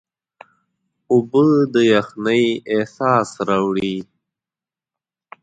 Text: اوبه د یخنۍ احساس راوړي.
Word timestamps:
اوبه 1.11 1.45
د 1.73 1.75
یخنۍ 1.93 2.45
احساس 2.73 3.29
راوړي. 3.49 3.95